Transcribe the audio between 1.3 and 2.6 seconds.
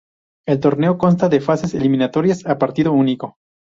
fases eliminatorias a